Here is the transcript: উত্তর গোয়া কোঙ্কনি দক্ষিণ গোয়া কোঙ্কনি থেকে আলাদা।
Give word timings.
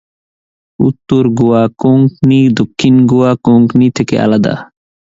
উত্তর 0.79 1.23
গোয়া 1.37 1.63
কোঙ্কনি 1.81 2.39
দক্ষিণ 2.59 2.93
গোয়া 3.11 3.31
কোঙ্কনি 3.45 3.87
থেকে 3.97 4.15
আলাদা। 4.25 4.53